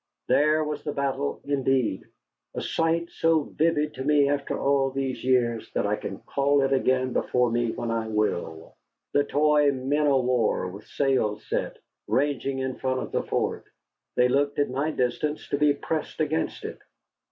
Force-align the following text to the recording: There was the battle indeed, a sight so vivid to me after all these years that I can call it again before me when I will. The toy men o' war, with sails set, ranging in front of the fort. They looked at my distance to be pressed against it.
There 0.27 0.63
was 0.63 0.83
the 0.83 0.93
battle 0.93 1.41
indeed, 1.45 2.05
a 2.55 2.61
sight 2.63 3.11
so 3.11 3.41
vivid 3.43 3.93
to 3.93 4.03
me 4.03 4.29
after 4.29 4.57
all 4.59 4.89
these 4.89 5.23
years 5.23 5.69
that 5.75 5.85
I 5.85 5.95
can 5.95 6.17
call 6.21 6.63
it 6.63 6.73
again 6.73 7.13
before 7.13 7.51
me 7.51 7.69
when 7.69 7.91
I 7.91 8.07
will. 8.07 8.75
The 9.13 9.23
toy 9.23 9.71
men 9.71 10.07
o' 10.07 10.21
war, 10.21 10.67
with 10.69 10.87
sails 10.87 11.47
set, 11.47 11.77
ranging 12.07 12.57
in 12.57 12.77
front 12.79 12.99
of 13.01 13.11
the 13.11 13.21
fort. 13.21 13.65
They 14.15 14.27
looked 14.27 14.57
at 14.57 14.71
my 14.71 14.89
distance 14.89 15.47
to 15.49 15.57
be 15.59 15.75
pressed 15.75 16.19
against 16.19 16.65
it. 16.65 16.79